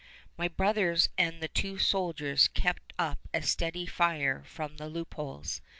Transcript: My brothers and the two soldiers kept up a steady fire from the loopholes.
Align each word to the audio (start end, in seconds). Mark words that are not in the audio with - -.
My 0.35 0.47
brothers 0.47 1.09
and 1.15 1.43
the 1.43 1.47
two 1.47 1.77
soldiers 1.77 2.47
kept 2.47 2.91
up 2.97 3.19
a 3.35 3.43
steady 3.43 3.85
fire 3.85 4.41
from 4.47 4.77
the 4.77 4.89
loopholes. 4.89 5.61